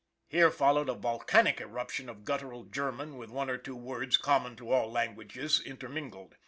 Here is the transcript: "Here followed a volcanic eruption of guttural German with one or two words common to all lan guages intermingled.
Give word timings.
"Here 0.35 0.49
followed 0.49 0.89
a 0.89 0.95
volcanic 0.95 1.61
eruption 1.61 2.09
of 2.09 2.25
guttural 2.25 2.63
German 2.63 3.17
with 3.19 3.29
one 3.29 3.51
or 3.51 3.59
two 3.59 3.75
words 3.75 4.17
common 4.17 4.55
to 4.55 4.71
all 4.71 4.91
lan 4.91 5.13
guages 5.15 5.63
intermingled. 5.63 6.37